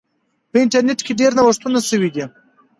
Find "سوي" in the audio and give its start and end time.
1.89-2.09